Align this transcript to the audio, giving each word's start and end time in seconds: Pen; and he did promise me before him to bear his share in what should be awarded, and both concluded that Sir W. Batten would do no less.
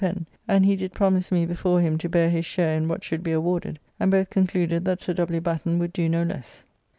Pen; 0.01 0.25
and 0.47 0.65
he 0.65 0.75
did 0.75 0.93
promise 0.95 1.31
me 1.31 1.45
before 1.45 1.79
him 1.79 1.95
to 1.99 2.09
bear 2.09 2.27
his 2.31 2.43
share 2.43 2.75
in 2.75 2.87
what 2.87 3.03
should 3.03 3.21
be 3.21 3.31
awarded, 3.33 3.77
and 3.99 4.09
both 4.09 4.31
concluded 4.31 4.83
that 4.83 4.99
Sir 4.99 5.13
W. 5.13 5.39
Batten 5.39 5.77
would 5.77 5.93
do 5.93 6.09
no 6.09 6.23
less. 6.23 6.63